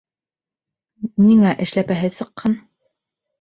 [1.25, 2.57] Ниңә эшләпәһеҙ сыҡҡан?